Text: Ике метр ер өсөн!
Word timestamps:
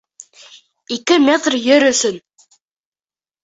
Ике 0.95 1.19
метр 1.27 1.59
ер 1.67 1.87
өсөн! 1.93 2.21